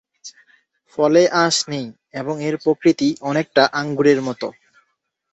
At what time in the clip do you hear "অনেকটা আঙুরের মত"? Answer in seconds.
3.29-4.41